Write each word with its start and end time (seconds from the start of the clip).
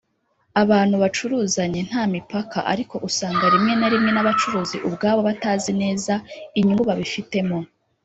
abantu 0.61 0.95
bacuruzanye 1.03 1.81
nta 1.89 2.03
mipaka 2.13 2.59
ariko 2.71 2.95
usanga 3.07 3.45
rimwe 3.53 3.73
na 3.79 3.87
rimwe 3.93 4.11
n’abacuruzi 4.13 4.77
ubwabo 4.87 5.19
batazi 5.27 5.71
neza 5.81 6.13
inyungu 6.59 6.83
babifitemo 6.89 7.57